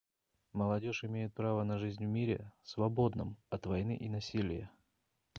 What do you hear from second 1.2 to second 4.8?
право на жизнь в мире, свободном от войны и насилия.